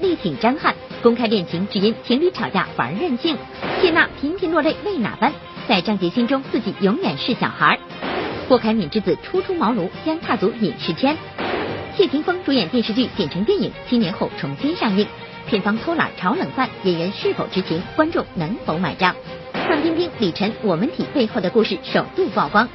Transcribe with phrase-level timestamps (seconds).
[0.00, 3.36] 力挺张翰，公开恋情只因情侣吵架玩任性。
[3.80, 5.32] 谢娜频频落泪为哪般？
[5.68, 7.78] 在张杰心中自己永远是小孩。
[8.48, 11.16] 郭凯敏之子初出茅庐将踏足影视圈。
[11.96, 15.06] 谢霆锋主演电视剧剪成电影，七年后重新上映。
[15.46, 17.82] 片方偷懒炒冷饭，演员是否知情？
[17.96, 19.14] 观众能否买账？
[19.52, 22.68] 范冰冰、李晨我们体背后的故事首度曝光。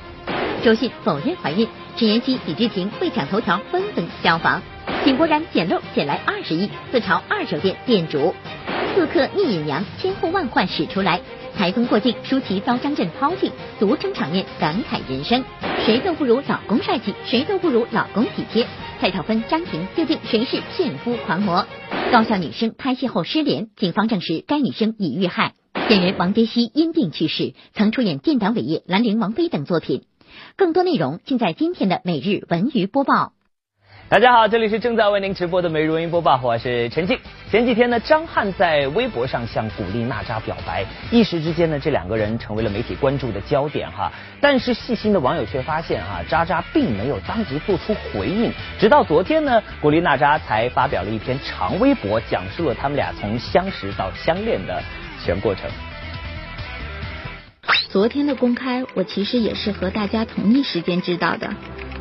[0.63, 4.61] 周迅否认怀孕，陈妍希、李治廷被抢头条纷纷消防。
[5.09, 8.35] 井柏然捡漏捡来二十亿，自嘲二手店店主。
[8.93, 11.19] 刺客逆隐娘千呼万唤始出来。
[11.57, 15.43] 台风过境，舒淇遭张震抛弃，独撑场面感慨人生。
[15.83, 18.67] 谁都不如老公帅气，谁都不如老公体贴。
[18.99, 21.65] 蔡少芬、张庭究竟谁是骗夫狂魔？
[22.11, 25.53] 高校女生拍戏后失联，警方证实该女生已遇害。
[25.89, 30.03] 演员王杰希因病去世，曾出演《建党伟业》《兰陵王妃》等作品。
[30.55, 33.33] 更多内容尽在今天的每日文娱播报。
[34.09, 37.15] 大家好，这里是正在为您直播的美如音播报，我是陈静。
[37.51, 44.11] 前几天呢，张翰在微博上向古力娜扎表白，一时之间呢，这两个人成为了媒体关注的焦点哈。
[44.41, 54.81] 但是细心的网友却发现啊，渣渣并没有当即做出回应，直到昨天呢，古力娜扎才发表了一篇长微博，讲述了他们俩从相识到相恋的
[55.23, 55.69] 全过程。
[57.89, 61.53] 昨天的公开，我其实也是和大家同一时间知道的，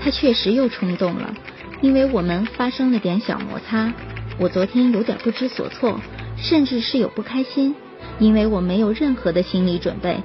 [0.02, 1.34] 他确实又冲动了。
[1.80, 3.92] 因为我们发生了点小摩擦，
[4.38, 6.00] 我昨天有点不知所措，
[6.36, 7.74] 甚至是有不开心，
[8.18, 10.16] 因为我没有任何的心理准备。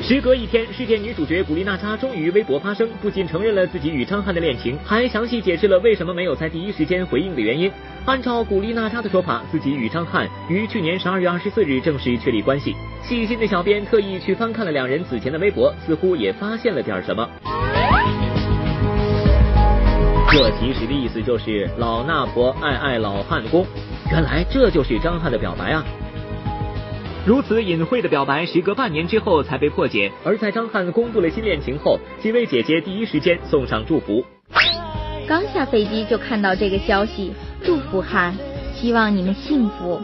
[0.00, 7.70] 时隔一天，事件女主角古力娜扎终于微博发声，不仅承认了自己与张翰的恋情，还详细解释了为什么没有在第一时间回应的原因。
[8.06, 12.76] 按照古力娜扎的说法，自己与张翰于去年十二月二十四日正式确立关系。
[13.02, 17.28] 细心的小编特意去翻看了两人此前的微博，似乎也发现了点什么。
[20.38, 23.66] 这其实的意思就是老衲婆爱爱老汉公，
[24.08, 25.84] 原来这就是张翰的表白啊！
[27.26, 30.12] 如此隐晦的表白，时隔半年之后才被破解。
[30.24, 34.24] 而在张翰公布了新恋情后，几位姐姐第一时间送上祝福。
[35.26, 37.32] 刚下飞机就看到这个消息，
[37.64, 38.32] 祝福翰，
[38.72, 40.00] 希望你们幸福，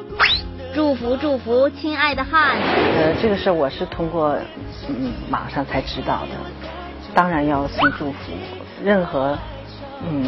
[0.74, 2.58] 祝福祝福，亲爱的翰。
[2.58, 4.36] 呃，这个事我是通过
[4.88, 6.30] 嗯网上才知道的，
[7.14, 8.32] 当然要送祝福，
[8.82, 9.38] 任何。
[10.02, 10.24] 嗯，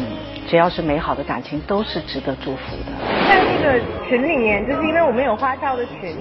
[0.47, 2.91] 只要是美好的感情，都是值得祝福的。
[3.27, 6.15] 在那个群里面，就是因为我们有花少的群，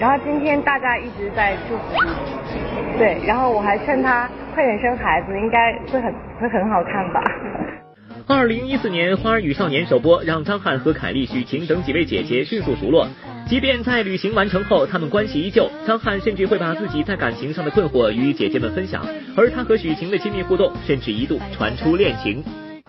[0.00, 7.20] 然后今天大家一直在祝福你，对，然后我还劝他快点生孩子，应该会很会很好看吧。
[8.26, 13.06] 二零一四年《花儿与少年》首播，让张翰和凯丽、许晴等几位姐姐迅速熟络。
[13.46, 15.70] 即便在旅行完成后，他们关系依旧。
[15.86, 19.04] 张翰甚至会把自己在感情上的困惑与姐姐们分享，
[19.36, 22.42] 而他和许晴的亲密互动，甚至一度传出恋情。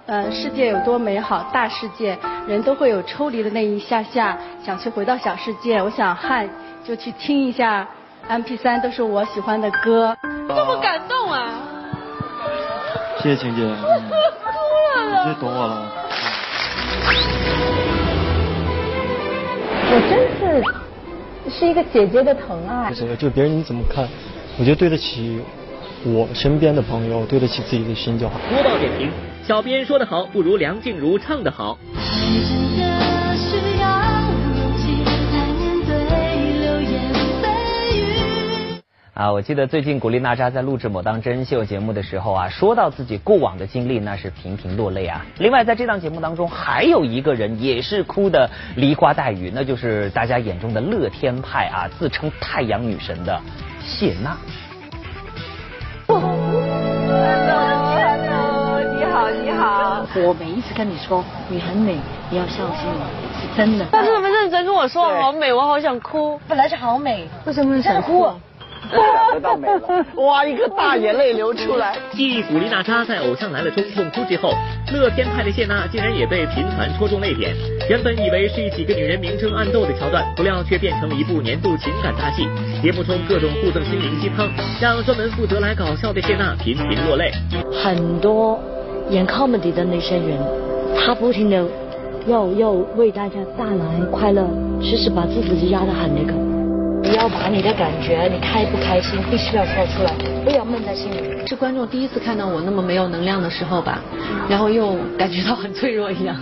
[0.08, 2.16] 呃，世界有多美好，大世界
[2.48, 5.82] 人都会有抽离的那一下下，想去回到小世界。
[5.82, 6.48] 我想汉
[6.84, 7.88] 就去听一下
[8.28, 10.16] M P 三，都是我喜欢的歌。
[10.22, 11.50] 这么感动啊！
[13.18, 13.64] 谢谢晴姐。
[13.64, 13.72] 哭
[14.96, 15.28] 了。
[15.28, 15.92] 你懂我了。
[19.90, 22.94] 我真是是一个姐姐的疼爱。
[22.94, 24.08] 是，就别人你怎么看，
[24.60, 25.42] 我觉得对得起
[26.04, 28.36] 我身边的朋友，对得起自己的心就好。
[28.52, 29.12] 播到点评。
[29.48, 31.78] 小编说的好，不如梁静茹唱的好。
[39.14, 45.24] 啊，我记得最近古力娜扎在录制某档真人秀节目的时候啊，说到自己过往的经历，那是频频落泪啊。
[45.38, 53.40] 另外，在这档节目当中，还有一个人也是哭的梨花带雨，那就是大家眼中的乐天派啊，自称太阳女神的
[53.80, 54.36] 谢娜。
[59.58, 61.98] 好，我每一次跟你说你很美，
[62.30, 63.08] 你要相信我，
[63.40, 63.86] 是真的。
[63.92, 66.40] 他这么认真跟我说好美，我好想哭。
[66.48, 68.28] 本来就好美，为什么想哭？
[69.34, 71.98] 得到美了，哇，一个大眼泪流出来。
[72.12, 74.54] 继古力娜扎在《偶像来了》中痛哭之后，
[74.94, 77.56] 乐天派的谢娜竟然也被频繁戳中泪点。
[77.90, 82.48] 原本以为是几个女人明争暗斗的桥段，不料却变成了一部年度情感大戏。
[82.84, 84.48] 节目中各种互赠心灵鸡汤，
[84.80, 87.32] 让专门负责来搞笑的谢娜频频落泪。
[87.84, 88.60] 很多。
[89.10, 90.40] 演 comedy 的那些人，
[90.98, 91.64] 他不停的
[92.28, 94.48] 要要为大家带来快乐，
[94.82, 96.34] 其实把自己压得很那个。
[97.08, 100.12] 你要把你的感觉，你开不开心，必须要说出来，
[100.44, 101.48] 不要闷在心里。
[101.48, 104.02] 是观众第一次看到我那么没有能量的时候吧，
[104.50, 106.36] 然后又感觉到很脆弱一样。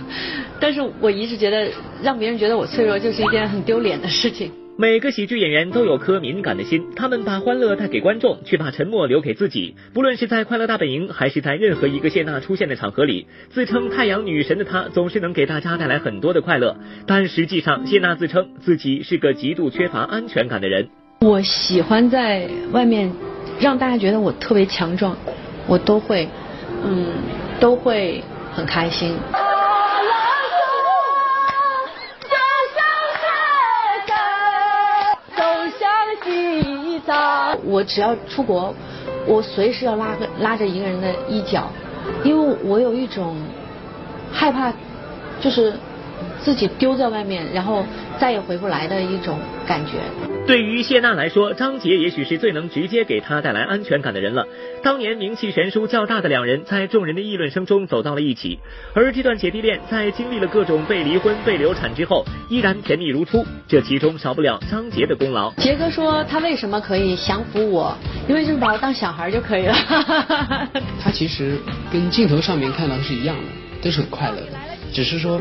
[0.58, 1.68] 但是我一直觉得
[2.02, 4.50] 让别人觉得我脆弱就是一件很丢脸的事情。
[4.76, 9.76] 每个喜剧演员都有颗敏感的心，他们把欢乐带给观众，却把沉默留给自己。
[9.92, 16.76] 不论是在《快乐大本营》，还是在任何一个谢娜出现的场合里，自称太阳女神的她总是能给大家带来很多的快乐。
[17.06, 20.88] 但实际上，谢娜自称自己是个极度缺乏安全感的人。
[21.20, 23.12] 我喜欢在外面
[23.60, 25.16] 让大家觉得我特别强壮，
[25.68, 26.28] 我都会，
[26.84, 27.06] 嗯，
[27.60, 29.14] 都会很开心。
[37.74, 38.72] 我只要出国，
[39.26, 41.68] 我随时要拉个拉着一个人的衣角，
[42.22, 43.34] 因为我有一种
[44.32, 44.72] 害怕，
[45.40, 45.74] 就是
[46.44, 47.84] 自己丢在外面，然后
[48.18, 49.92] 再也回不来的一种感觉。
[50.46, 54.46] 对于谢娜来说，张杰也许是最能直接给她带来安全感的人了。
[54.82, 58.58] 当年名气悬殊较大的两人，在众人的议论声中走到了一起，
[58.94, 63.42] 而这段姐弟恋在经历了各种被离婚、被流产之后，依然甜蜜如初。
[63.66, 65.50] 这其中少不了张杰的功劳。
[65.54, 67.96] 杰哥说他为什么可以降服我，
[68.28, 69.74] 因为就是把我当小孩就可以了。
[71.00, 71.56] 他其实
[71.90, 73.42] 跟镜头上面看到是一样的，
[73.82, 74.58] 都是很快乐的，
[74.92, 75.40] 只是说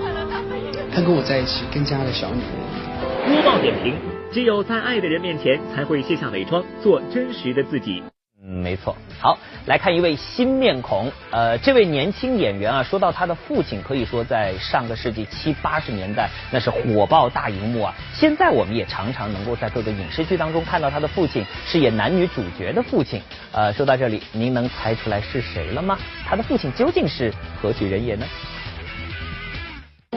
[0.93, 3.41] 他跟我在一起更加的小女人。
[3.41, 3.95] 播报点评。
[4.31, 8.03] 只有在爱的人面前，才会卸下伪装，做真实的自己。
[8.43, 8.95] 嗯，没错。
[9.19, 9.37] 好，
[9.67, 11.11] 来看一位新面孔。
[11.31, 17.93] 呃，这位年轻演员啊，说到他的父亲，可以说在上个世纪七八十年代那是火爆大荧幕啊。
[18.13, 23.21] 现在我们也常常能够在各个影视剧当中看到他的父亲饰演男女主角的父亲。
[23.51, 25.97] 呃，说到这里，您能猜出来是谁了吗？
[26.27, 27.31] 他的父亲究竟是
[27.61, 28.25] 何许人也呢？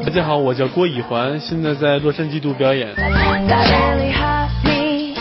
[0.05, 2.89] 大家好，我叫郭以环，现在在洛杉矶读表演。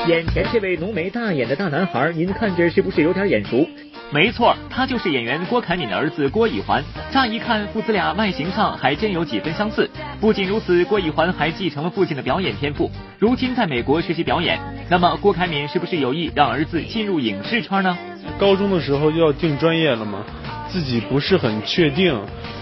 [0.07, 3.68] 眼前这位浓眉大眼的大男孩，您看着是不是有点眼熟？
[4.12, 6.83] 没错，他就是演员郭凯敏的儿子郭以环。
[7.12, 9.89] 乍一看，父子俩外形上还真有几分相似。
[10.22, 14.60] 不仅如此，郭以环还继承了父亲的表演天赋，如今在美国学习表演。
[14.89, 17.98] 那么，郭凯敏是不是有意让儿子进入影视圈呢？
[18.38, 20.24] 高中的时候就要定专业了吗？
[20.75, 22.13] 自己不是很确定，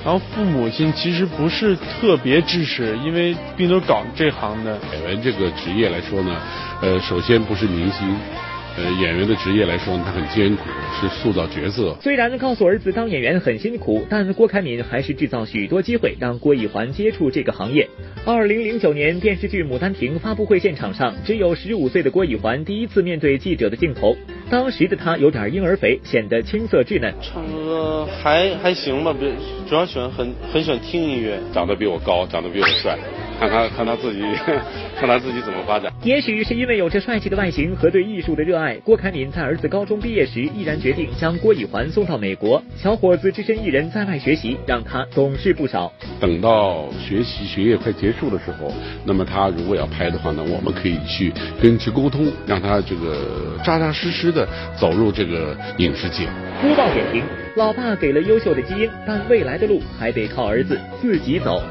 [0.06, 4.77] 然后父母亲其实不是特别支持，因为并都搞这行的。
[4.94, 6.39] 演员这个职业来说呢，
[6.80, 8.07] 呃，首先不是明星。
[8.75, 10.63] 呃，演员的职业来说，他很艰苦，
[11.00, 11.95] 是塑造角色。
[12.01, 17.88] 虽然告诉儿子当演员很辛苦，但郭凯敏还是制造许多机会让郭以环接触这个行业。
[18.25, 24.15] 二零零九年电视剧《牡丹亭》发布会现场上，只有十五岁的郭以环第一次面对记者的镜头。
[24.53, 27.11] 当时的他有点婴儿肥，显得青涩稚嫩。
[27.23, 29.31] 唱歌还还行吧，别
[29.67, 31.39] 主要喜欢很很喜欢听音乐。
[31.51, 32.95] 长得比我高，长得比我帅。
[33.39, 34.21] 看他看他自己，
[34.95, 35.91] 看他自己怎么发展。
[36.03, 42.61] 也许是因为有着帅气的外形和对艺术的热爱，郭凯敏在儿子高中毕业时，毅然决定将郭以环送到美国。
[42.77, 45.91] 小伙子只身一人在外学习，让他懂事不少。
[46.21, 48.71] 等到学习学业快结束的时候，
[49.03, 54.42] 那么他如果要拍的话呢，我们可以去跟去沟通，让他这个扎扎实实的
[54.77, 56.27] 走入这个影视界。
[56.61, 57.23] 播报点评：
[57.55, 61.61] 老爸给了优秀的基因，但未来的路还得靠儿子自己走。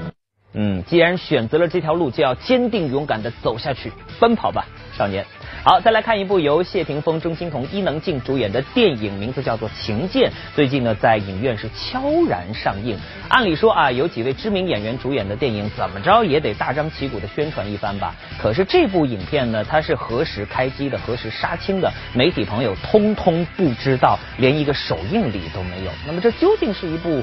[0.54, 3.90] 嗯，既然选择了这条路，就要坚定勇敢的走下去，
[4.20, 4.66] 奔跑吧，
[4.96, 5.24] 少年。
[5.64, 12.98] 好，再来看一部由谢霆锋、钟欣桐、伊能静主演的电影，名字叫做《情剑》，最近呢在影院是悄然上映。
[13.28, 18.12] 按理说啊，有几位知名演员主演的电影，怎么着也得大张旗鼓的宣传一番吧。
[18.40, 25.92] 可是这部影片呢，它是何时开机的，何时杀青的，媒体朋友通通不知道，连一个首映礼都没有。
[26.04, 27.22] 那么这究竟是一部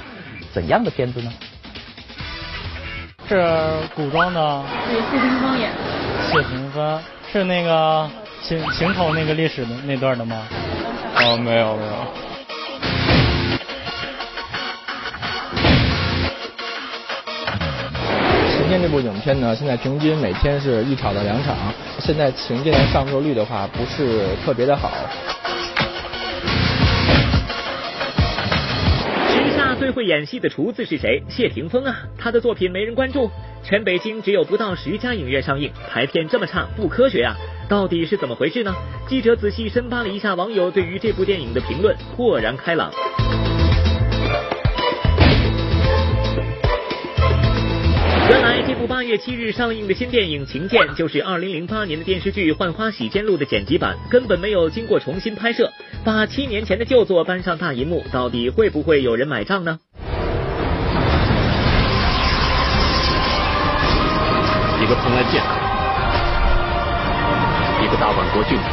[0.53, 1.33] 怎样的片子呢？
[3.27, 3.45] 是
[3.93, 5.69] 古装的，对谢霆锋演。
[6.31, 8.09] 谢霆锋是那个
[8.41, 10.47] 秦秦朝那个历史的那段的吗？
[11.17, 11.91] 哦，没有没有。
[18.57, 21.55] 今天这部影片呢，现在平均每天是一场到两场，
[21.99, 24.91] 现在情剑的上座率的话不是特别的好。
[29.77, 31.23] 最会演戏的厨子是谁？
[31.29, 31.95] 谢霆锋啊！
[32.17, 33.31] 他的作品没人关注，
[33.63, 37.35] 全北京只有不到十家影院上映，排片这么差，不科学啊！
[37.67, 38.73] 到底是怎么回事呢？
[39.07, 42.91] 记者仔细深扒了一下网友对于这部电影的评论，豁然开朗。
[48.29, 55.71] 原来这部八月七日上映的新电影《情剑》就是二零零八年的电视剧《浣花洗剑录》的剪辑版，根本没有经过重新拍摄。
[56.05, 59.79] 把七年前的旧作搬上大银幕，到底会不会有人买账呢？
[64.89, 65.49] 个蓬莱剑客，
[67.83, 68.63] 一个大宛国郡主，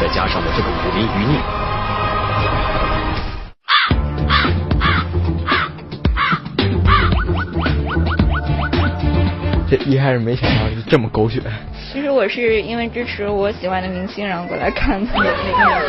[0.00, 1.36] 再加上我这个武林余孽。
[9.68, 11.42] 这一开始没想到是这么狗血。
[11.92, 15.12] 其实我是因为支持我喜欢的明星，然后过来看的。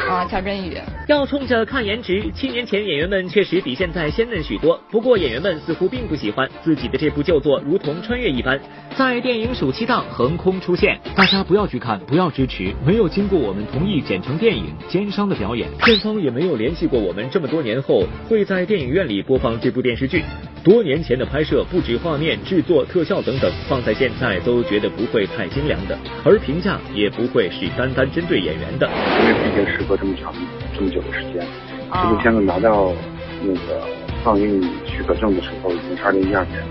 [0.10, 0.78] 啊， 乔振宇。
[1.08, 4.80] 要冲着看颜值，七年前演员们确实比现在鲜嫩许多。
[4.92, 8.60] 不过演员们似乎并不喜欢自己的这部旧作，如同穿越一般，
[8.96, 11.00] 在电影暑期档横空出现。
[11.16, 17.30] 大家不要去看，不要支持，没有经过我们同意剪成电影，奸商的表演，片方也没有联系过我们。
[17.30, 20.24] 这么多年后，会在电影院里播放这部电视剧。
[20.64, 28.90] 多年前的拍摄，不止画面、制作、特效等等，放在现在都觉得不会太精良的，而评价也不会是单单针对演员的。
[29.22, 30.34] 因为毕竟时隔这么长、
[30.76, 31.46] 这么久的时间，
[31.92, 32.94] 这部片子拿到
[33.42, 33.88] 那个
[34.24, 36.62] 放映许可证的时候，已经是二零一二年，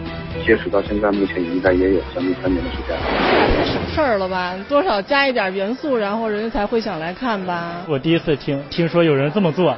[0.44, 3.02] 截止到现在，目前应该也有将近三年的时间了。
[3.56, 4.54] 太省事儿了吧？
[4.68, 7.84] 多少加一点元素，然后人家才会想来看吧？
[7.88, 9.76] 我第一次听听说有人这么做，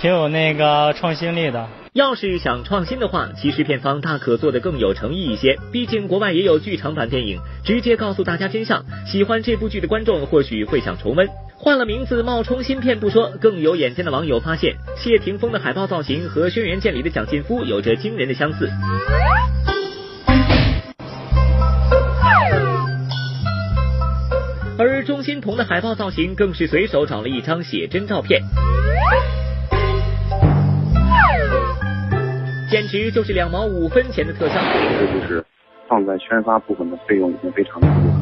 [0.00, 1.68] 挺有那个创新力的。
[1.92, 5.58] 要是想创新的话，其实片方大可做得更有诚意一些。
[5.72, 8.84] 毕竟国外也有剧场版电影，直接告诉大家真相。
[9.06, 11.28] 喜欢这部剧的观众或许会想重温。
[11.56, 18.70] 换了名字冒充新片不说，更有眼尖的网友发现，谢霆锋的海报造型和《轩辕剑》里的蒋劲夫有着惊人的相似。
[24.78, 28.40] 而钟欣桐的海报造型更是随手找了一张写真照片。
[32.70, 34.54] 简直就是两毛五分钱的特效。
[35.00, 35.44] 这就是
[35.88, 38.14] 放在宣发部分的费用已经非常低了。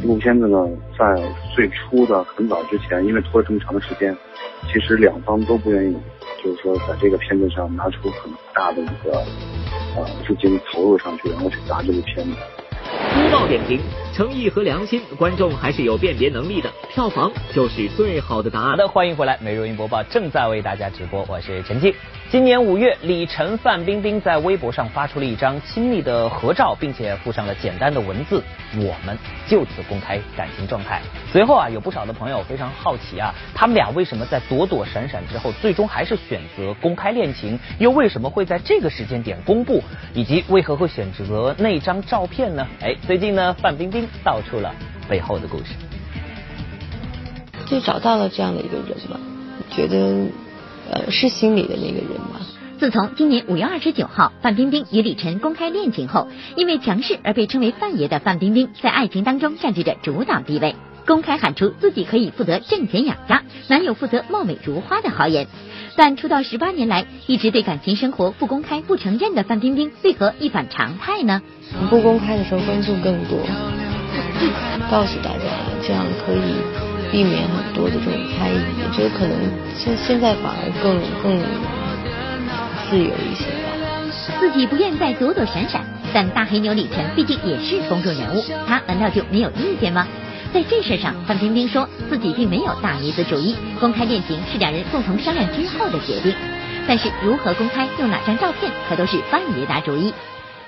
[0.00, 0.58] 这部片子呢，
[0.98, 1.16] 在
[1.54, 4.16] 最初的很早之前，因为拖了这么长的时间，
[4.72, 5.96] 其实两方都不愿意，
[6.42, 9.12] 就是说在这个片子上拿出很大的一个
[9.96, 12.32] 呃资金投入上去，然后去砸这部片子。
[13.12, 13.80] 粗暴点评，
[14.18, 18.70] 诚意和良心，观众还是有辨别能力的，票房就是最好的答案。
[18.70, 21.94] 好的，欢迎回来，每日音播报正在为大家直播，我是陈静。
[22.28, 28.42] 今年五月，李晨、范冰冰在微博上发出了一张亲密的合照，并且附上了简单的文字
[28.76, 37.56] ：“我们就此公开感情状态。”随后啊，有不少的朋友非常好奇啊，他们俩为什么在躲躲闪闪之后，最终还是选择公开恋情？
[37.78, 39.80] 又为什么会在这个时间点公布？
[40.12, 42.66] 以及为何会选择那张照片呢？
[42.80, 44.74] 哎，最近呢，范冰冰道出了
[45.08, 45.74] 背后的故事。
[47.66, 49.18] 就找到了这样的一个人嘛，
[49.70, 50.28] 觉得。
[50.90, 52.40] 呃，是心里的那个人吗？
[52.78, 65.46] 自从今年五月二十九号，范冰冰与李晨公开恋情后，因为强势而被称为“范爷”的范冰冰，在爱情当中占据着主导地位，公开喊出自己可以负责挣钱养家，男友负责貌美如花的豪言。
[65.94, 71.42] 但出道十八年来，一直对感情生活不公开、不承认的范冰冰，为何一反常态呢？
[71.90, 73.38] 不公开的时候关注更多，
[74.90, 75.44] 告诉大家，
[75.82, 76.54] 这样可以。
[77.10, 79.32] 避免很多的这种猜疑，我觉得可能
[79.74, 81.40] 现现在反而更更
[82.90, 83.72] 自由一些吧。
[84.38, 90.06] 自己不愿再躲躲闪闪，但大黑牛李晨毕竟也是公众人物，他难道就没有意见吗？
[90.52, 96.34] 在这事上，范冰冰说自己并没有大女子主义，公开恋情是两人共同商量之后的决定。
[96.86, 100.12] 但是如何公开，用哪张照片，可都是范爷打主意。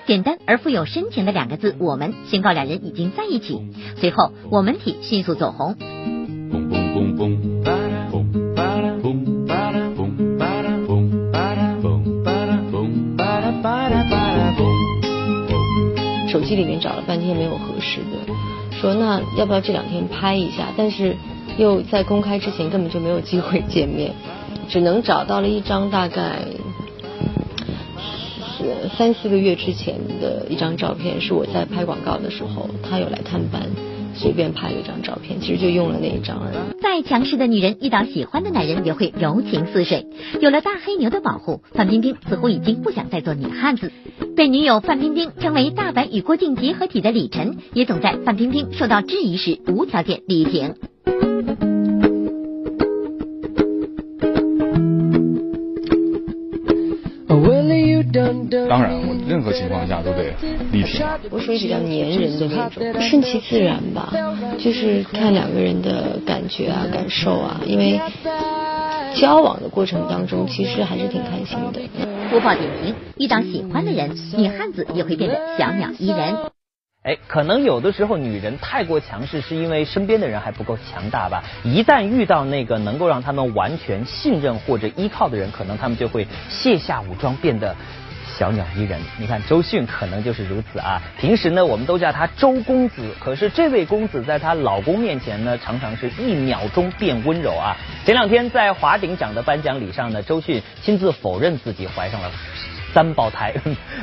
[0.06, 3.60] 简单而富有深情的两个字，我们宣告两人已经在一起。
[3.96, 5.76] 随后，我们体迅速走红。
[16.28, 18.32] 手机里面找了半天没有合适的，
[18.80, 20.68] 说那要不要这两天拍一下？
[20.76, 21.16] 但是
[21.58, 24.12] 又在公开之前根本就没有机会见面，
[24.68, 26.44] 只能找到了一张大概
[28.96, 33.62] 三四个月之前的一张照片，是我在拍广告的时候，他有来探班。
[34.12, 36.82] 随便拍了一张照片，其实就用了那一张而已。
[36.82, 40.04] 再强势的女人遇到喜欢的男人，也会柔情似水。
[40.40, 43.92] 有了大黑牛的保护，范冰冰似乎已经不想再做女汉子。
[44.36, 50.74] 被女友范冰冰称为大白与郭靖结合体的李晨，也总在范冰冰受到质疑时无条件力挺。
[58.68, 60.32] 当然，我任何情况下都得
[60.72, 61.04] 力挺。
[61.30, 64.12] 我属于比较粘人的那种，顺其自然吧，
[64.58, 67.60] 就是看两个人的感觉啊、感受啊。
[67.66, 68.00] 因为
[69.14, 71.80] 交往的过程当中，其实还是挺开心的。
[72.30, 76.36] 播报点评：遇到喜欢的人，女汉子也会变得小鸟依人。
[77.02, 81.42] 哎，可能有的时候女人太过强势，是因为身边的人还不够强大吧。
[81.64, 87.74] 一旦遇到那个能够让他们完全信任或者依靠的人，可能他们就会卸下武装，变得
[88.40, 88.98] 小鸟依人。
[89.18, 91.02] 你看周迅可能就是如此啊。
[91.18, 97.76] 平时呢，我们都叫他周公子，可是这位公子在她老公面前呢，常常是一秒钟变温柔啊。
[98.06, 102.30] 前两天在华鼎奖的颁奖礼上呢，周迅亲自否认自己怀上了。
[102.94, 103.54] 三胞胎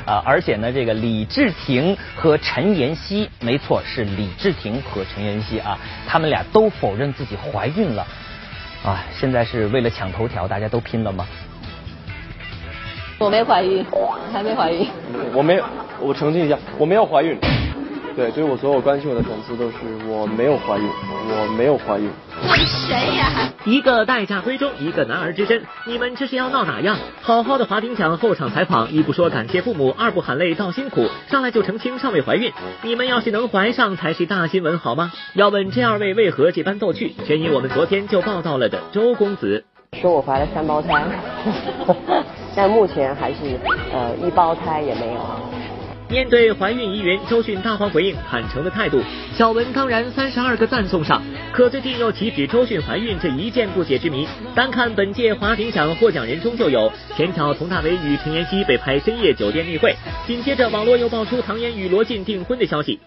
[0.06, 0.24] 啊！
[0.24, 5.78] 而且呢，这个李治廷和陈妍希，没错，是李治廷和陈妍希啊，
[6.08, 8.08] 他们俩都否认自己怀孕了
[8.86, 9.04] 啊！
[9.12, 11.28] 现在是为了抢头条，大家都拼了吗？
[13.20, 13.84] 我没怀孕，
[14.32, 14.88] 还没怀孕。
[15.34, 15.64] 我没有，
[16.00, 17.36] 我澄清一下，我没有怀孕。
[18.16, 19.76] 对，对我所有关心我的粉丝都是
[20.08, 22.10] 我没有怀孕，我没有怀孕。
[22.48, 23.52] 我是谁呀？
[23.66, 26.98] 一个待嫁闺中，一个男儿之身，你们这是要闹哪样？
[27.22, 32.52] 好好的华鼎奖后场采访，一不说感谢父母，二不喊累道辛苦，上来就澄清尚未怀孕。
[32.84, 35.12] 你们要是能怀上才是大新闻好吗？
[35.34, 39.66] 要问这二位为何这般逗趣，全因我们昨天就报道了的周公子。
[39.94, 41.04] 说我怀了三胞胎，
[42.56, 43.38] 但目前还是
[43.92, 45.22] 呃一胞胎也没有。
[46.10, 49.02] 面对怀孕疑云，周迅大方回应，坦诚的态度。
[49.34, 54.28] 小文当然三十二个赞送上，可最近又岂止周迅怀孕这一件不解之谜？
[54.54, 59.96] 单看本届华鼎奖获奖人中就有，前脚佟大为与陈妍希被拍深夜酒店密会，
[60.28, 63.00] 紧接着网络又爆出唐嫣与罗晋订婚的消息。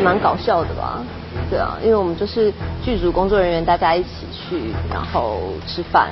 [0.00, 1.02] 蛮搞笑的吧？
[1.50, 2.52] 对啊，因为我们就是
[2.84, 6.08] 剧组工作人员，大家一起去，然后吃饭。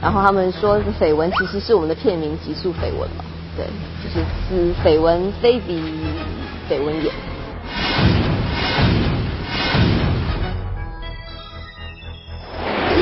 [0.00, 3.24] 然后他们说绯闻其实是我们的片名《极速绯闻》嘛，
[3.56, 3.66] 对，
[4.02, 5.82] 就是是绯闻非彼
[6.70, 7.10] 绯闻也。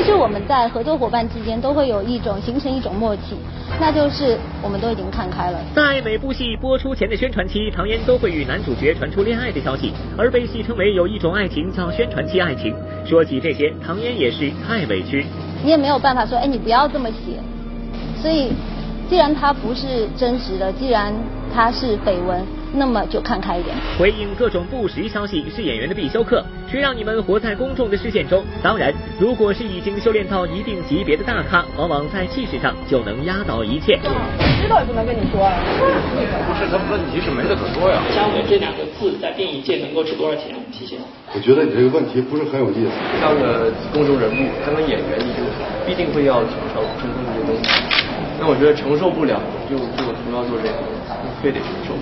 [0.09, 3.37] 实我们在合作伙伴之间都会有一种形成一种默契，
[3.79, 5.59] 那就是我们都已经看开了。
[5.75, 12.73] 在每部戏播出前的宣传期，唐嫣都会与男主角传出恋爱的消息，而被戏称为有一种爱情叫宣传期爱情。
[13.05, 15.25] 说起这些，唐嫣也是太委屈。
[15.63, 17.37] 你也没有办法说，哎，你不要这么写。
[18.21, 18.51] 所以，
[19.09, 21.13] 既然它不是真实的，既然
[21.53, 23.75] 它是绯闻，那么就看开一点。
[23.97, 28.43] 回应各种不实消息是演员的必修课，谁让你们活在公众的视线中？
[28.61, 33.99] 当然，如果是已经修炼到一定级别的大咖，往往在气势上就能压倒一切。
[34.61, 35.53] 知道也不能跟你说啊。
[36.47, 37.19] 不是，他问题？
[37.19, 38.01] 是没得可说呀。
[38.15, 40.55] 姜文这两个字在电影界能够值多少钱？
[40.71, 40.95] 谢谢。
[41.33, 42.21] 我觉得你这个问题？
[42.21, 42.91] 不是很有意思。
[43.21, 45.43] 当个公众人物，当个演员，你就
[45.85, 47.69] 必定会要承受承受这些东西。
[48.39, 50.79] 那我觉得承受不了，就就不要做这个，
[51.41, 51.93] 非得承受。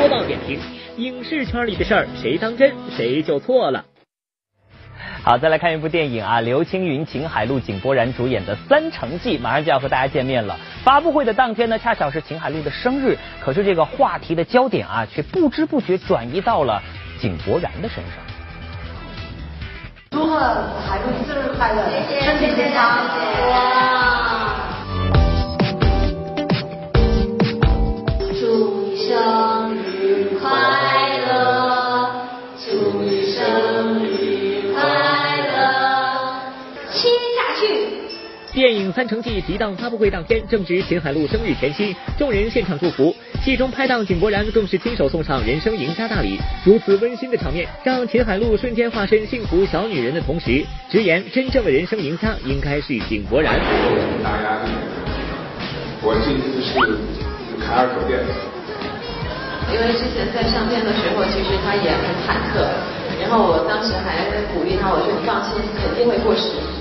[0.00, 0.58] 播报点评：
[0.96, 3.84] 影视圈里的事儿，谁当真，谁就错了。
[5.22, 10.58] 好，再来看一部电影啊，刘青云、秦海璐、井柏然主演的《三城记》马上就要和大家见面了。
[10.82, 16.82] 发布会的当天呢，恰巧是秦海璐的生日，可是这个话题的焦点啊，却不知不觉转移到了
[17.20, 18.14] 井柏然的身上。
[20.12, 21.84] 祝贺海璐生日快乐，
[22.22, 23.06] 身体健康。
[23.50, 24.56] 哇！
[28.40, 29.49] 祝你生
[38.90, 43.14] 影《三城记》提档发布会当天，正值秦海璐生日前夕，众人现场祝福。
[43.40, 53.54] 戏中拍档井柏然更是亲手送上人生赢家大礼，如此温馨的场面，让秦海璐瞬间化身幸福小女人的同时，直言真正的人生赢家应该是井柏然。
[54.24, 54.70] 大压力，
[56.02, 56.74] 我这次是
[57.64, 58.18] 开二手店。
[59.72, 62.66] 因为之前在上片的时候，其实他也很忐忑，
[63.22, 66.79] 然后我当时还鼓励他，我说你放心，肯定会过十亿。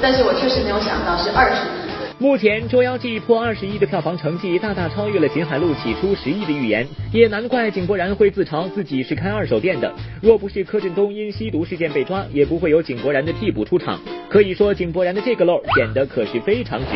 [0.00, 1.86] 但是我确实没有想到是二十亿。
[2.18, 9.92] 目前《捉妖记》破二十亿的票房成绩，大大超越了秦海璐起初十亿的预言，也难怪井柏然会自嘲自己是开二手店的。
[10.22, 14.00] 若不是柯震东因吸毒事件被抓，也不会有井柏然的替补出场。
[14.30, 16.86] 可以说，井柏然的这个漏显得可是非常值。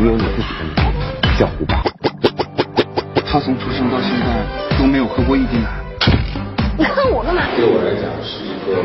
[0.00, 1.80] 你有你自己的名字，叫胡巴。
[3.24, 5.80] 他从出生到现在都没有喝过一滴奶。
[6.76, 7.44] 你看我干嘛？
[7.56, 8.82] 对我来讲是一个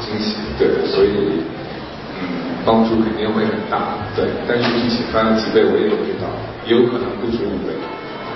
[0.00, 1.44] 惊喜，对，所以嗯，
[2.66, 4.26] 帮助肯定会很大，对。
[4.48, 6.26] 但是比起翻了几倍，我也有知道，
[6.66, 7.72] 也有可能不止五倍。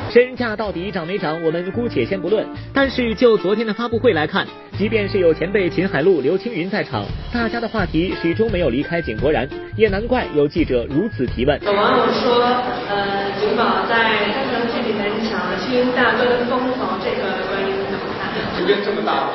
[0.08, 2.46] 身价到底涨没涨，我们姑且先不论。
[2.72, 11.60] 但是就昨天的发布会来看，即便是有前辈秦海璐、刘青云在场，大家的话题始终没有离开井柏然，也难怪有记者如此提问。
[11.62, 12.42] 有网友说，
[12.90, 13.94] 呃，井宝在
[14.34, 18.30] 《三城剧》里面抢了青云大哥的风头，这个观点你怎么看？
[18.58, 19.30] 这边这么大，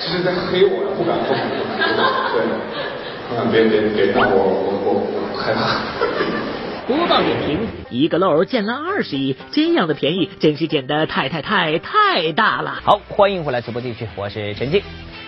[0.00, 1.36] 这是在黑我，不敢碰。
[2.32, 2.40] 对，
[3.36, 5.80] 啊，别别别让我我我害怕。
[6.86, 12.80] 播报点评：一个漏捡了二十亿，这样的便宜真是捡的太太太太大了。
[12.84, 14.82] 好，欢迎回来直播继续，我是陈静。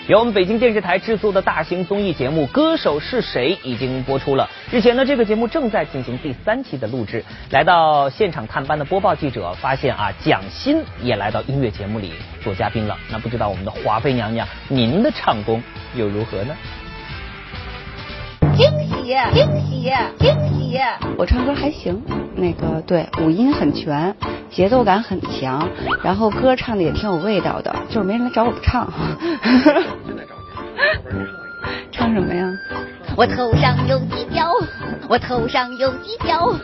[0.07, 4.51] 由我们北京电视台制作的大型综艺节目《歌手是谁》已经播出了。
[4.71, 7.25] 日前呢，这个节目正在进行第三期的录制。
[7.51, 12.13] 来到现场探班的播报记者发现啊，蒋欣也来到音乐节目里
[12.43, 12.99] 做嘉宾了。
[13.11, 15.63] 那不知道我们的华妃娘娘，您的唱功
[15.95, 16.55] 又如何呢？
[19.05, 20.81] 喜惊喜惊喜！
[21.19, 22.03] 我唱歌还行，
[22.37, 24.17] 那个对五音很全，
[24.51, 25.69] 节奏感很强，
[26.03, 28.91] 然后歌唱的也挺有味道的，就是没人来找我唱。
[31.93, 32.53] 唱什么呀？
[33.17, 34.51] 我头上有犄角，
[35.09, 36.59] 我头上有犄角。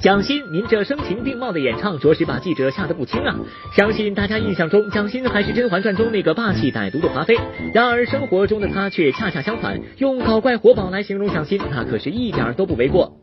[0.00, 3.36] 蒋欣，您这声情并茂的演唱，着实把记者吓得不轻啊！
[3.76, 7.38] 相信大家印象中，蒋欣还是《甄嬛传》中那个霸气歹毒的华妃，
[7.74, 9.78] 然而生活中的她却恰恰相反。
[9.98, 13.18] 用搞怪活宝来形容蒋欣，那可是一点都不为过。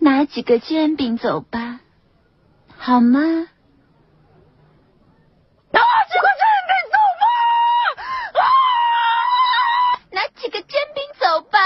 [0.00, 1.78] 拿几个煎饼走吧，
[2.76, 3.20] 好吗？
[5.70, 8.42] 拿几个煎饼走吧！
[8.42, 8.42] 啊！
[10.10, 11.58] 拿几个煎饼走吧！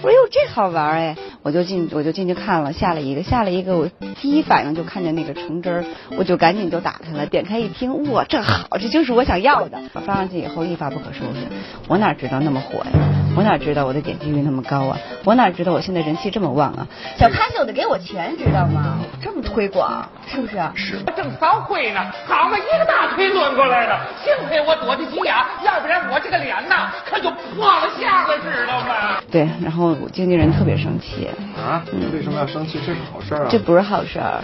[0.00, 1.16] 我说哟，这好玩哎！
[1.42, 3.88] 我就进我就进去看了，下了一个下了一个，我
[4.20, 5.84] 第一反应就看见那个橙汁儿，
[6.16, 9.80] 我就赶紧就打开了，点开一听，哇，这好，这就是我想要的。
[9.94, 11.48] 发上去以后一发不可收拾，
[11.88, 13.17] 我哪知道那么火呀？
[13.36, 14.98] 我哪知道我的点击率那么高啊？
[15.24, 16.86] 我哪知道我现在人气这么旺啊？
[17.16, 18.98] 小咖秀得给我钱，知道吗？
[19.20, 20.58] 这么推广是不是？
[20.74, 20.98] 是。
[21.16, 29.20] 正扫灰呢，好嘛，一个大腿抡过来了，幸亏我躲得急呀，要不然我这个脸呐可就破了相了，知道吗？
[29.30, 31.28] 对，然后我经纪人特别生气。
[31.56, 31.82] 啊？
[32.12, 32.80] 为什么要生气？
[32.84, 33.46] 这是好事啊！
[33.48, 34.42] 这不是好事儿。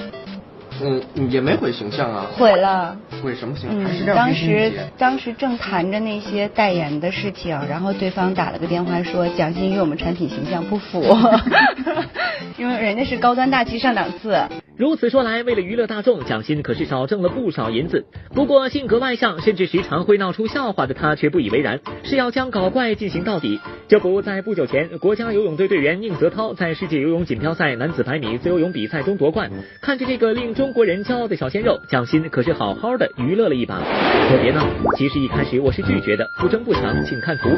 [0.83, 2.27] 嗯，也没毁形象啊。
[2.37, 2.97] 毁了。
[3.23, 3.93] 毁什么形象？
[3.93, 11.03] 嗯，当时当时正谈着那些代言的事情，然后对方打了个电话说蒋欣与我们产品形象不符，
[12.59, 14.39] 因为人家是高端大气上档次。
[14.77, 18.07] 如此说来，为了娱乐大众，蒋欣可是少挣了不少银子。
[18.35, 23.61] 不过性格外向，甚至时常会闹出笑话的他却不以为然，是要将搞怪进行到底。
[23.87, 29.49] 这不，在不久前，国家游泳队队员宁泽涛在世界游泳锦标赛男子百米自由泳比赛中夺冠。
[29.81, 33.83] 看着这个令中国人骄傲的小鲜肉，蒋欣可是好好的娱乐了一把。
[34.31, 34.63] 可别呢，
[34.97, 37.51] 其实一开始我是拒绝的，不争不抢，请看图。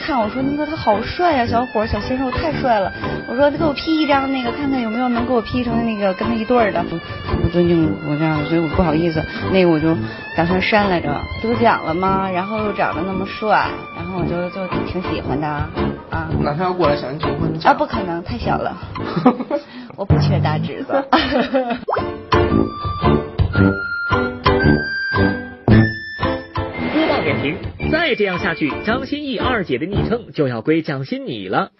[0.00, 2.90] 看，我说那个他好帅呀，小伙小鲜肉太帅了。
[3.28, 6.82] 我说他给我 P 一张那个，看看有没有能给我 P 成那个跟他一对儿的。
[7.42, 9.22] 不尊敬我这样，所以我不好意思。
[9.52, 9.94] 那个我就
[10.34, 12.30] 打算删来着，得奖了吗？
[12.30, 16.28] 然后又长得那么帅，然后我就就挺喜欢的啊。
[16.40, 17.74] 哪天要过来想求婚啊？
[17.74, 18.76] 不可能，太小了。
[19.96, 20.92] 我不缺大侄子。
[26.92, 27.56] 播报点评。
[27.90, 31.70] 再这样下去，张歆艺二姐的昵称就要归蒋欣你了。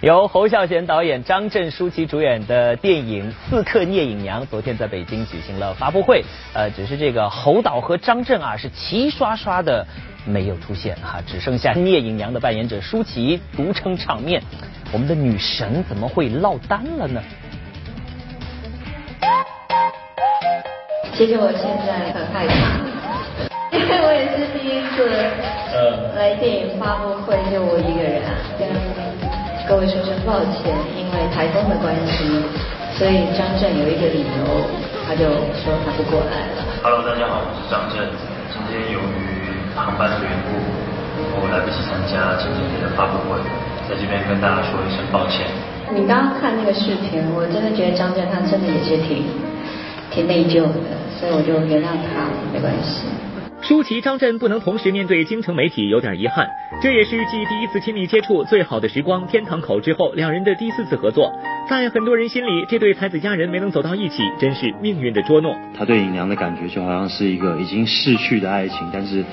[0.00, 6.24] 由侯孝贤导演、张震、舒淇主演的电影《刺客聂隐娘》昨天在北京举行了发布会。
[6.54, 9.86] 呃，只是这个侯导和张震啊是齐刷刷的
[10.24, 14.42] 没有出现哈，只剩下聂隐娘的扮演者舒淇独撑场面。
[14.90, 17.22] 我们的女神怎么会落单了呢？
[21.12, 22.80] 其实我现在很害怕。
[23.70, 25.06] 因为我也是第一次
[26.16, 28.22] 来电影发布会，就我一个人，
[28.58, 28.66] 跟
[29.70, 32.26] 各位说声抱歉，因为台风的关系，
[32.98, 34.66] 所以张震有一个理由，
[35.06, 35.30] 他就
[35.62, 36.66] 说他不过来了。
[36.82, 38.02] Hello，大家好，我是张震，
[38.50, 40.58] 今天由于航班的缘故，
[41.38, 43.38] 我来不及参加今天的发布会，
[43.86, 45.46] 在这边跟大家说一声抱歉。
[45.94, 49.22] 你刚刚看那个视频，我真的觉得张震他真的也是挺
[50.10, 53.06] 挺内疚的，所以我就原谅他，没关系。
[53.70, 56.50] 舒淇、张震不能同时面对京城媒体，有点遗憾。
[56.82, 61.32] 这也是继第一次亲密接触《最好的时光》《天堂口》之后，两人的第四次合作。
[61.68, 65.56] 在很多人心里，这对才子佳人没能走到一起，真是命运的捉弄。
[65.78, 69.24] 他对尹娘的感觉就好像是一个已经逝去的爱情，但是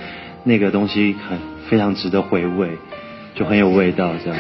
[0.43, 2.69] 那个东西很非常值得回味，
[3.33, 4.13] 就很有味道。
[4.23, 4.39] 这样，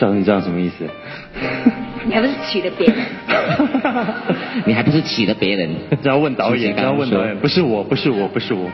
[0.00, 0.88] 笑成这样什么意思？
[2.08, 2.96] 你还不是娶了别人？
[4.64, 5.76] 你还不是娶了别人？
[6.02, 8.70] 要问导演，要问导演，不是我，不是我，不是我。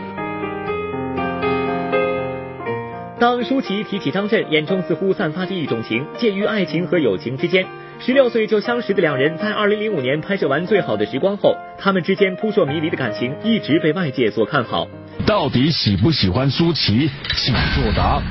[3.19, 7.67] 当舒淇提起张震，眼中似乎散发着一种情，介于爱情和友情之间。
[7.99, 14.87] 十六岁就相识的两人，在二零零五年拍摄完《最好的时光》后，他们之间扑朔迷离的感情一直被外界所看好。
[15.27, 17.11] 到底喜不喜欢舒淇？
[17.35, 18.23] 请作答。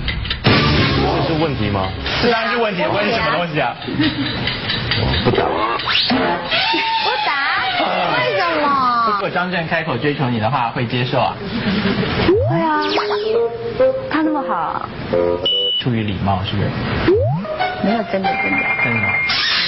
[1.06, 1.88] 这是问题吗？
[2.22, 3.76] 这当然是问题，问什么东西啊？
[5.24, 5.46] 不打。
[5.46, 7.32] 不打？
[8.18, 8.66] 为什么？
[9.08, 11.36] 如果张震开口追求你的话，会接受啊？
[12.50, 12.82] 会啊。
[14.10, 14.88] 他那么好。
[15.80, 16.70] 出于礼貌，是不是？
[17.84, 18.58] 没有，真的真的。
[18.84, 19.08] 真的。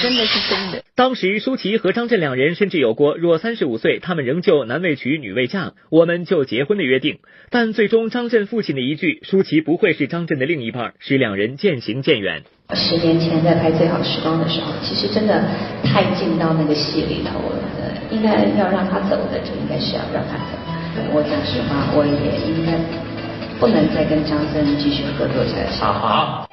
[0.02, 0.82] 真的是真的。
[0.94, 7.18] 当时舒淇和张震两人甚至有过若三十五岁，他们仍旧男未娶女未嫁，我们就结婚的约定。
[7.50, 12.42] 但最终张震父亲的一句“舒淇不会是张震的另一半”，使两人渐行渐远。
[12.74, 15.42] 十年前在拍《最好时光》的时候，其实真的
[15.84, 17.58] 太进到那个戏里头了，
[18.10, 20.58] 应该要让他走的就应该是要让他走。
[21.12, 22.12] 我讲实话，我也
[22.44, 22.78] 应该
[23.58, 25.80] 不能再跟张震继续合作下去。
[25.82, 26.46] 啊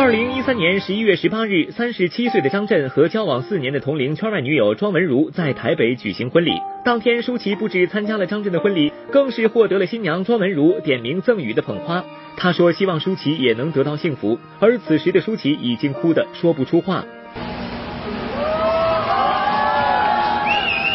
[0.00, 6.52] 二零一三年十一月十八日，三十七岁的张震和交往四年的同龄圈外女友庄文如在台北举行婚礼。
[6.82, 12.02] 当天，舒淇不止参加了张震的婚礼，更是获得了新娘庄文如点名赠予的捧花。
[12.38, 17.04] 她说希望舒淇也能得到幸福，而此时的舒淇已经哭得说不出话。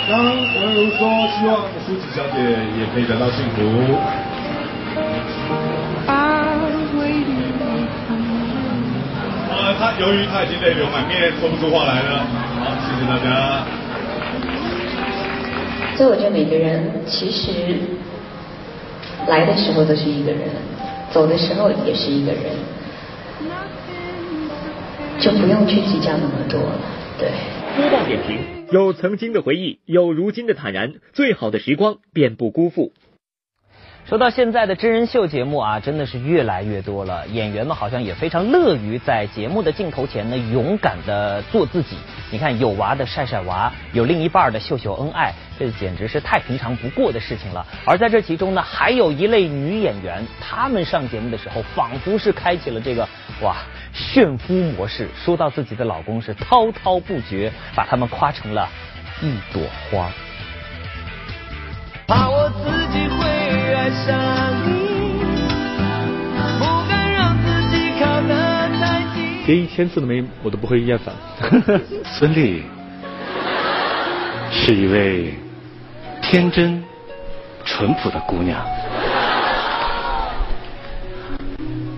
[0.10, 4.25] 张文如说希望舒淇小姐也可以得到幸福。
[9.78, 12.26] 他由于他已经泪流满面，说不出话来了。
[12.60, 13.66] 好，谢谢大家。
[15.96, 17.50] 所以我觉得每个人其实
[19.28, 20.50] 来的时候都是一个人，
[21.12, 22.42] 走的时候也是一个人，
[25.20, 26.80] 就不用去计较那么多了。
[27.18, 27.30] 对。
[27.76, 28.40] 播报点评：
[28.72, 32.94] 有曾经的回忆，有如今的坦然，最好的时光便不辜负。
[34.08, 37.28] 说到现在的真人秀节目啊，真的是越来越多了。
[37.28, 41.98] 演员们好像也非常乐于在节目的镜头前呢，勇敢的做自己。
[42.30, 47.66] 你看，有娃的晒晒娃，有另一半的秀秀恩爱，这简直是太平常不过的事情了。
[47.84, 53.10] 而在这其中呢，还有一类女演员，她们上节目的时候，仿佛是开启了这个
[53.42, 53.56] 哇
[53.92, 58.70] 炫夫模式，说到自己的老公是滔滔不绝，把他们夸成了
[59.24, 60.12] 一朵花。
[62.08, 63.45] 怕我自己会
[63.86, 64.18] 爱上
[64.66, 65.22] 你，
[66.58, 69.46] 不敢让自己靠得太近。
[69.46, 71.14] 连一千次都没，我都不会厌烦。
[72.04, 72.64] 孙俪
[74.52, 75.36] 是一位
[76.20, 76.84] 天真、
[77.64, 78.60] 淳朴的姑娘，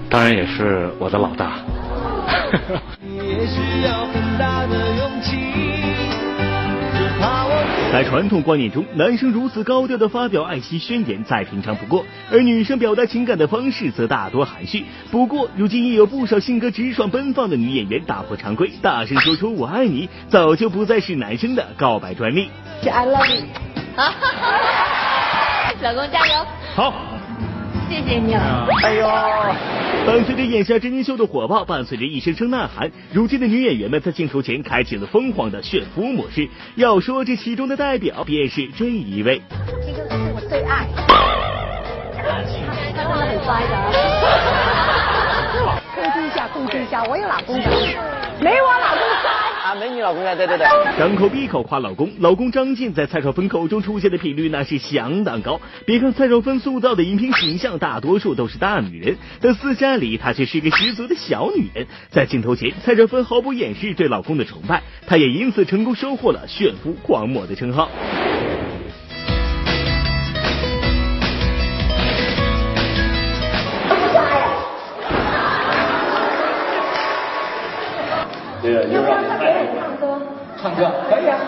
[0.10, 1.54] 当然也是我的老大。
[3.02, 5.77] 也需要很大的勇气。
[7.90, 14.86] 在传统观念中，男生如此高调的发表爱妻宣言再平常不过，而女生表达情感的方式则大多含蓄。
[15.10, 22.50] 不过，如今也有不少性格直爽奔放的女演员打破常规，大声说出“我爱你”，早就不再是男生的告白专利。
[22.84, 23.46] I love you，
[25.82, 26.46] 老公加油！
[26.76, 27.17] 好。
[27.90, 28.68] 谢谢你了。
[28.84, 29.08] 哎呦！
[30.06, 36.48] 伴随着眼下真人秀的火爆，伴随着一声声呐喊，如今的女演员们在镜头前开启了疯狂的炫夫模式。
[36.76, 39.42] 要说这其中的代表，便是这一位。
[39.86, 40.88] 这个是我最爱，
[42.16, 42.42] 他
[42.96, 43.74] 真的很乖的。
[45.98, 47.64] 控制一下，控制一下，我有老公的，
[48.40, 49.07] 没我老公
[49.78, 49.86] 乖。
[49.86, 50.68] 啊，没你老公呀，对对对。
[50.98, 55.62] 张口闭口夸老公，老公张晋在蔡少芬口中出现的频率那是相当高。
[55.86, 61.88] 别看蔡少芬塑造的荧屏形象大多数都是大女人，但私下里她却是一个十足的小女人。
[62.10, 67.90] 在镜头前，蔡少芬毫不掩饰对老公的崇拜，她也因此成功收获了炫夫狂魔的称号。
[78.64, 79.07] 这个又让你
[80.68, 81.40] 唱歌可以啊，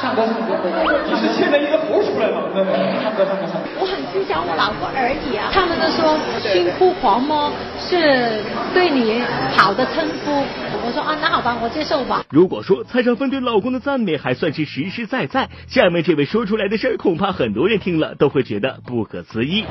[0.00, 0.98] 唱歌唱歌可以。
[1.08, 2.42] 你是牵着一个猴出来吗？
[2.52, 2.64] 对，
[3.00, 3.68] 唱歌唱歌唱歌。
[3.78, 5.48] 我很欣赏我老公而已啊。
[5.52, 8.42] 他们都说驯夫狂魔是
[8.74, 9.22] 对你
[9.56, 10.42] 好的称呼，
[10.84, 12.24] 我说啊，那好吧，我接受吧。
[12.30, 19.64] 如果说蔡少芬对老公的赞美还算是实实在在，下面这位说出来的事儿，恐怕很多人听了都会觉得不可思议。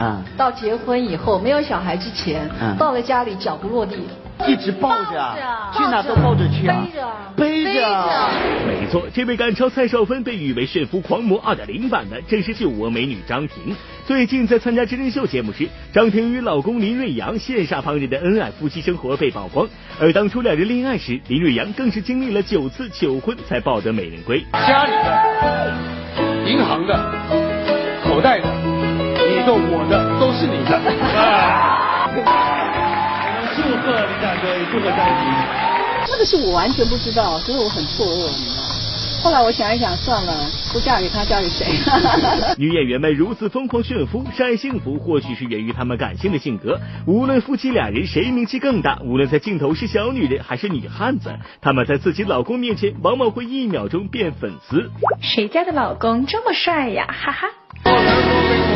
[0.00, 3.96] 嗯到结婚以后，没有小孩之前，嗯到了家里脚不落地，
[4.46, 6.86] 一直抱着啊，去哪都抱着去啊，
[7.36, 8.06] 背着，背着。
[8.66, 13.74] 没错，这位赶超蔡少芬、被誉为炫夫狂魔2.0版的，正是救我美女张婷。
[14.06, 19.68] 最近在参加真人秀节目时，张婷与老公林瑞阳羡煞旁人的恩爱夫妻生活被曝光。
[20.00, 24.44] 而当初两人恋爱时，林瑞阳更是经历了九次求婚才抱得美人归。
[24.52, 25.74] 家里的、
[26.46, 26.94] 银行的、
[28.04, 28.46] 口袋的、
[29.52, 30.80] 我的都是你的。
[33.56, 35.26] 祝贺李大哥，祝贺张婷。
[36.08, 38.62] 那个是我完全不知道，所以我很错愕，你知道？
[39.24, 40.32] 后来我想一想，算了，
[40.72, 41.66] 不嫁给他，嫁给谁？
[42.58, 46.78] 女演员们如此疯狂炫夫晒幸福，或许是源于她们感性的性格。
[47.06, 54.90] 无论夫妻俩人谁名气更大，无论在镜头是小女人还是女汉子，她们在自己老公面前往往会一秒钟变粉丝。
[55.20, 57.06] 谁家的老公这么帅呀？
[57.08, 58.75] 哈哈。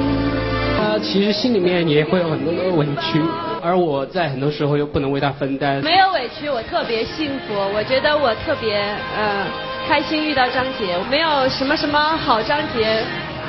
[1.01, 3.21] 其实心里面也会有很多的委屈，
[3.61, 5.81] 而我在很多时候又不能为他分担。
[5.83, 8.77] 没有委屈，我特别幸福，我觉得我特别
[9.17, 9.45] 呃
[9.87, 13.03] 开心遇到张杰，没有什么什么好张杰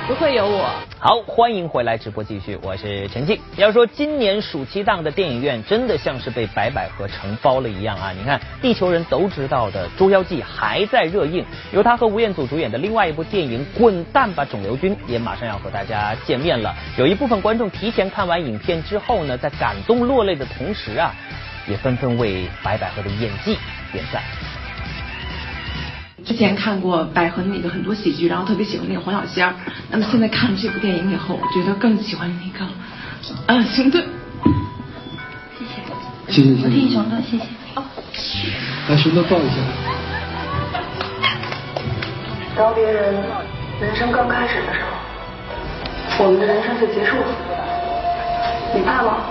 [0.06, 0.68] 不会有我。
[0.98, 3.38] 好，欢迎回来直播继续，我是陈静。
[3.56, 8.12] 要说今年暑期档的电影院真的像是被白百合承包了一样啊！
[8.12, 16.74] 你看，地球人都知道的《捉妖记》还在热映，由他和吴彦祖主演的另外一部电影《滚蛋吧肿瘤君》也马上要和大家见面了。
[16.98, 21.14] 有一部分观众提前看完影片之后呢，在感动落泪的同时啊，
[21.68, 23.56] 也纷纷为白百合的演技
[23.92, 24.20] 点赞。
[26.24, 29.54] 之前看过百合那个很多喜剧，然后特别喜欢那个黄小仙儿。
[29.90, 32.64] 那么现在看了这部电影以后，我觉得更喜欢那个
[33.46, 34.04] 啊熊顿。
[35.58, 35.72] 谢谢。
[36.28, 36.62] 谢谢。
[36.64, 37.44] 我替熊顿，谢谢。
[37.74, 37.82] 哦。
[38.88, 39.56] 来，熊顿抱一下。
[42.56, 43.14] 当别人
[43.80, 44.80] 人生刚开始的时
[46.18, 47.26] 候，我们的人生就结束了。
[48.74, 49.24] 你怕吗？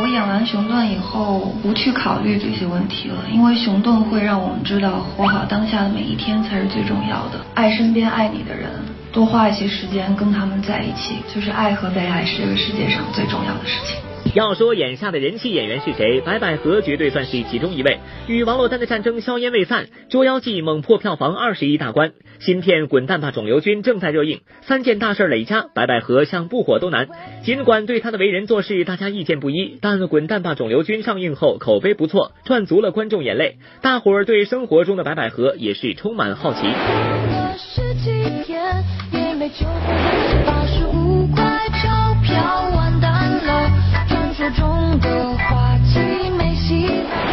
[0.00, 7.38] 我演完熊顿以后，不去考虑这些问题了，因为熊顿会让我们知道，活好当下的每一天才是最重要的。
[7.54, 8.70] 爱身边爱你的人，
[9.12, 14.11] 多花一些时间跟他们在一起，就是爱和被爱是这个世界上最重要的事情。
[14.34, 17.98] 要说眼下的人气演员是谁，白百合绝对算是其中一位。
[18.26, 27.08] 与王珞丹的战争硝烟未散，《捉妖记》猛破票房二十亿大关，新片《滚蛋吧肿瘤君》正在热映，三件大事累加，白百合想不火都难。
[27.42, 33.58] 尽管对她的为人做事大家意见不一，但《滚蛋吧肿瘤君》上映后口碑不错，赚足了观众眼泪。
[33.82, 36.60] 大伙儿对生活中的白百合也是充满好奇。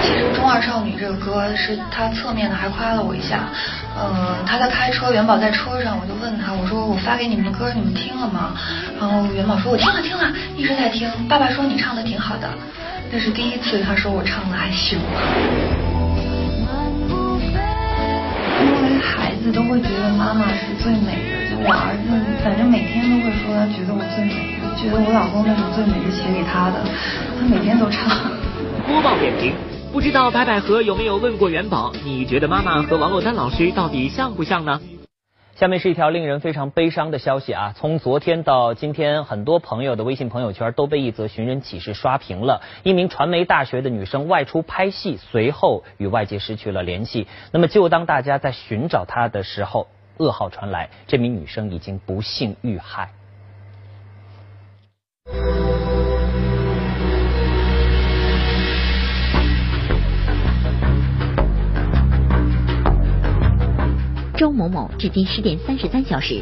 [0.01, 3.49] 其实《中二少女》这个歌是他侧面的还夸了我一下，
[3.95, 8.53] 呃，他在开车，元宝在车上，我就问他，我说我发给你们的歌你们听了吗？
[8.99, 11.10] 然后元宝说我听了听了，一直在听。
[11.27, 12.49] 爸爸说你唱的挺好的，
[13.12, 14.99] 那是第一次他说我唱的还行。
[18.60, 22.10] 因为孩子都会觉得妈妈是最美的，就我儿子
[22.43, 26.84] 反正每天都会说他觉得我最美，觉得我老公那种最美是写给他的，
[27.39, 28.10] 他每天都唱。
[28.88, 29.53] 播报点评，
[29.91, 34.82] 不知道白百合有没有问过元宝，你觉得妈妈和王珞丹老师到底像不像呢？
[35.55, 37.73] 下面是一条令人非常悲伤的消息啊！
[37.75, 42.62] 从昨天到今天，很多朋友的微信朋友圈都被一则寻人启事刷屏了。
[42.84, 47.27] 一名传媒大学的女生外出拍戏，随后与外界失去了联系。
[47.51, 53.10] 那么，就当大家在寻找她的时候，噩耗传来，这名女生已经不幸遇害。
[64.37, 66.41] 周某某至今失联三十三小时。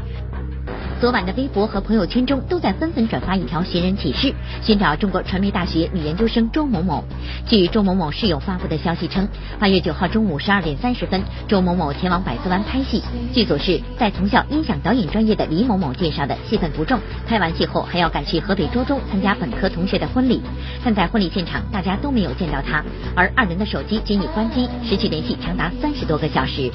[0.99, 4.33] 昨晚的微博和朋友圈中都在纷纷转发一条寻人启事，
[4.63, 7.03] 寻找中国传媒大学女研究生周某某。
[7.45, 9.27] 据周某某室友发布的消息称，
[9.59, 13.03] 八月九号中午十二点三十分，周某某前往百子湾拍戏。
[13.31, 16.99] 剧组是在同校音响导演专业的李某某介绍的，戏份不重。
[17.27, 20.41] 拍完戏后还要赶去河北涿州参加本科同学的婚礼，
[20.83, 22.83] 但在婚礼现场大家都没有见到他，
[23.15, 26.71] 而二人的手机均已关机，失去联系长达三十多个小时。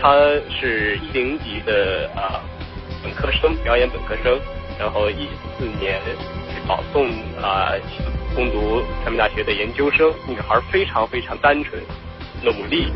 [0.00, 0.12] 他
[0.60, 2.38] 是一零级的啊。
[3.04, 4.40] 本科生表演本科生，
[4.80, 6.00] 然后一四年
[6.66, 7.06] 保送
[7.38, 7.70] 啊
[8.34, 10.10] 攻读传媒大学的研究生。
[10.26, 11.78] 女孩非常非常单纯、
[12.42, 12.88] 努力。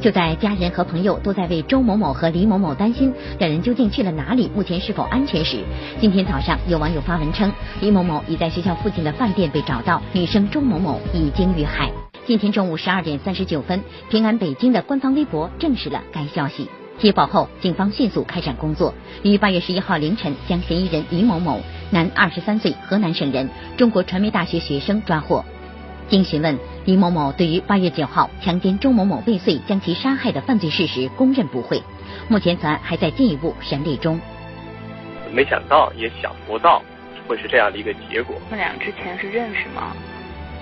[0.00, 5.64] 就在家人和朋友都在为周某某和李某某担心两人究竟去了哪里，目前是否安全时，
[6.00, 11.90] 今天早上有网友发文称，李某某已在学校附近的饭店被找到，女生周某某已经遇害。
[12.24, 16.70] 今天中午十二点三十九分，平安北京的官方微博证实了该消息。
[16.98, 18.92] 接报后，警方迅速开展工作，
[19.22, 25.44] 于八月十一号凌晨将嫌疑人李某某，男，二十三岁，河南省人，中国传媒大学学生抓获。
[26.08, 31.80] 经询问，李某某对于八月九号强奸周某某未遂将其杀害的犯罪事实供认不讳。
[32.26, 34.18] 目前此案还在进一步审理中。
[35.32, 36.82] 没想到，也想不到
[37.28, 38.34] 会是这样的一个结果。
[38.50, 39.94] 他们俩之前是认识吗？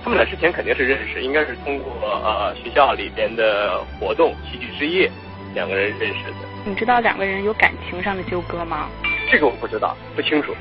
[0.03, 1.91] 他们俩之前肯定是认识，应该是通过
[2.23, 5.09] 呃学校里边的活动，戏剧之夜。
[5.53, 8.89] 两个人认识的，你知道两个人有感情上的纠葛吗？
[9.31, 10.53] 这个我不知道，不清楚，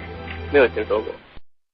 [0.52, 1.12] 没有听说过。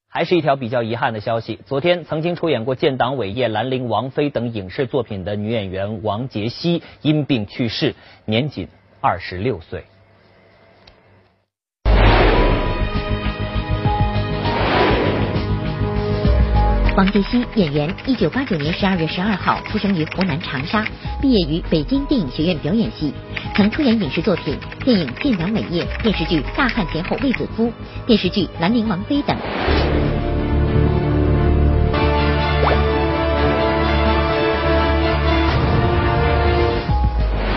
[0.09, 7.95] 还是一条比较遗憾的消息，昨天曾经出演过《建党伟业》《兰陵王妃》等影视作品的女演员王杰希因病去世，
[8.27, 8.69] 年仅
[9.01, 9.85] 二十六岁。
[16.95, 20.85] 王杰希，演员，一九八九年十二月十二号出生于湖南长沙，
[21.23, 23.15] 毕业于北京电影学院表演系，
[23.57, 27.69] 曾出演影视作品、电影《建党伟业》、电视剧《大汉前后卫子夫》、
[28.07, 29.35] 电视剧《兰陵王妃》等。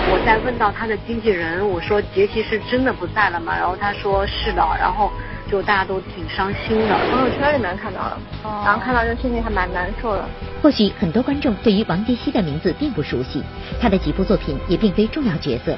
[0.08, 3.54] 我在问到他的经纪人，我说杰西是真的不在了吗？
[3.54, 5.12] 然后他说是的，然后。
[5.52, 8.20] 就大家都挺伤心的，朋友圈里面看到了，
[8.64, 10.26] 然后看到这心情还蛮难受的。
[10.62, 13.44] 或许很多观众对于王杰希的名字并不熟悉，
[13.80, 15.78] 他的几部作品也并非重要角色，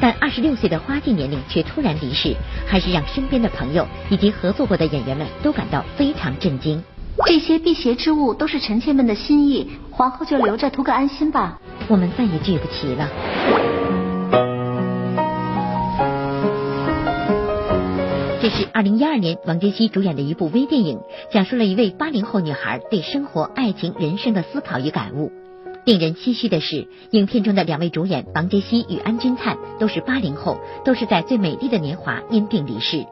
[0.00, 6.82] 但二十六岁的花季年龄却突然离世，还是让身边的朋友以及合作过的演员们都感到非常震惊。
[7.26, 11.58] 这些辟邪之物都是臣妾们的心意，皇后就留着图个安心吧。
[11.88, 13.08] 我们再也聚不齐了。
[18.40, 21.00] 这是二零一二年王杰希主演的一部微电影，
[21.32, 25.32] 讲述了一位八零后女孩对生活、爱情、人生的思考与感悟。
[25.84, 33.04] 令人唏嘘的是，影片中的两位主演王杰希与安钧璨都是八零后，都是在最美丽的年华因病离世。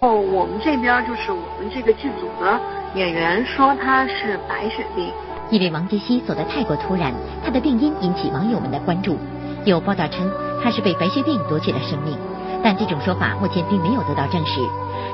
[0.00, 2.60] 哦，我们这边就是我们这个剧组的
[2.94, 5.10] 演员说他是白血病，
[5.50, 7.12] 因为王杰希走得太过突然，
[7.44, 9.18] 他的病因引起网友们的关注。
[9.64, 10.30] 有报道称
[10.62, 12.16] 他是被白血病夺去了生命。
[12.62, 14.60] 但这种说法目前并没有得到证实。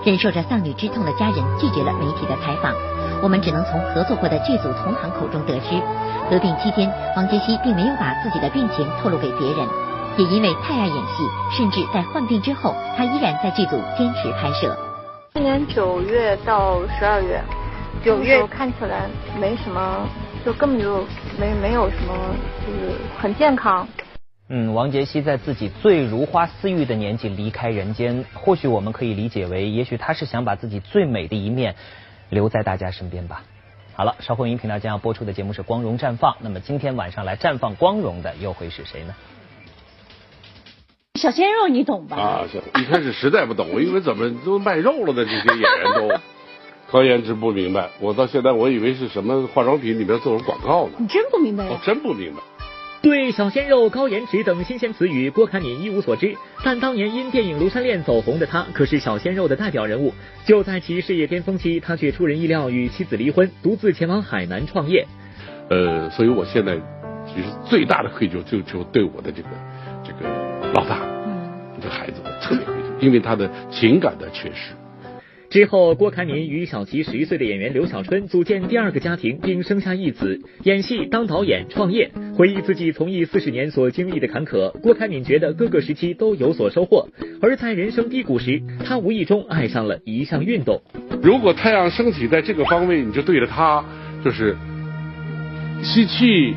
[0.04, 2.74] 忍受着丧女之痛的家人拒绝了媒体的采访，
[3.22, 5.80] 我们只能从合作过的剧组同行口中得知，
[6.30, 9.66] 得病期间，王杰希并没有把自己的病情透露给别人。
[10.16, 11.24] 也因为太爱演戏，
[11.56, 14.76] 甚至在患病之后，他依然在剧组坚持拍摄。
[15.32, 17.42] 去年九月到十二月，
[18.04, 19.08] 九月看起来
[19.40, 20.06] 没什么，
[20.44, 21.02] 就根本就
[21.40, 22.14] 没没有什么，
[22.64, 23.88] 就是很健康。
[24.48, 31.76] 嗯，王杰希在自己最如花似玉的年纪离开人间，或许我们可以理解为，也许他是想把自己最美的一面
[32.28, 33.42] 留在大家身边吧。
[33.94, 39.14] 好了，稍后音频道将要播出的节目是《光荣绽放》，那么今天晚上来绽放光荣的又会是谁呢？
[41.14, 42.16] 小鲜肉，你懂吧？
[42.16, 42.44] 啊，
[42.78, 46.20] 一开始实在不懂，我以为怎么都卖肉了的这些演员都，
[46.90, 47.88] 高颜值不明白。
[47.98, 50.92] 我到现在我以为是什么化妆品里面做广告呢？
[50.98, 51.64] 你真不明白？
[51.66, 52.42] 我真不明白。
[53.04, 56.34] 对小鲜肉、高颜值等新鲜词语，郭凯敏一无所知。
[56.64, 60.14] 但当年因电影《庐山恋》走红的他，可是小鲜肉的代表人物。
[60.46, 65.06] 就在其事业巅峰期，他却出人意料与妻子离婚，独自前往海南创业。
[65.68, 66.78] 呃，所以我现在
[67.26, 69.48] 其实最大的愧疚就就对我的这个
[70.02, 70.30] 这个
[70.72, 71.52] 老大，嗯，
[71.82, 74.72] 这孩子我特别愧疚，因为他的情感的缺失。
[75.54, 80.40] 之后，郭凯敏与小其十一岁的演员刘小春组建第二个家庭，并生下一子。
[80.64, 87.08] 演戏、当导演、创业，回忆自己从艺四十年所经历的坎坷，郭凯敏觉得各个时期都有所收获。
[87.40, 90.82] 而在人生低谷时，他无意中爱上了一项运动。
[91.22, 93.84] 如果太阳升起在这个方位，你就对着它，
[94.24, 94.56] 就是
[95.84, 96.56] 吸气、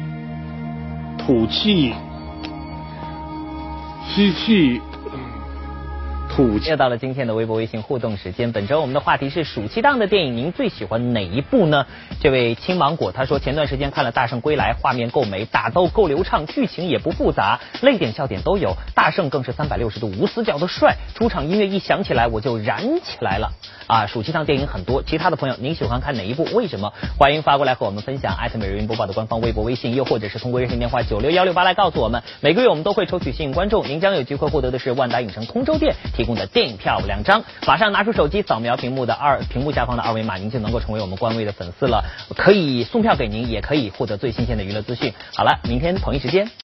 [1.19, 1.93] 吐气、
[4.07, 4.81] 吸气。
[6.37, 11.87] 又到了今天的微博微信互动时间，本周我们的话题是暑期档的电影，您最喜欢哪一部呢？
[12.21, 18.75] 这位青芒果他说，前段时间看了《大圣归来》，画面够美，打斗够流畅，剧情也不复杂，泪点笑点都有。
[18.93, 23.53] 大圣更是三百六十度无死角的帅，出场音乐一响起来我就燃起来了。
[23.87, 26.43] 啊，暑期档电影很多，其他的朋友您喜欢看哪一部？
[26.53, 26.93] 为什么？
[27.17, 28.35] 欢迎发过来和我们分享。
[28.35, 32.21] 艾特每日云播报的官方微博微信，又或者是通过热线电话九六幺六八来告诉我们。
[32.41, 36.26] 每个月我们都会抽取幸运观众，您将有机会获得的是万达影城通州店提。
[36.35, 42.03] 的电影票两张，马上拿出手机扫描屏幕的二屏幕下方的二维码，您就能够成为我们官微的粉丝了。
[42.35, 45.13] 可以送票给您，也可以获得最新鲜的娱乐资讯。
[45.35, 46.49] 好了，明天同一时间。